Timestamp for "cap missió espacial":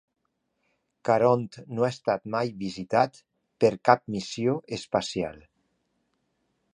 3.91-5.41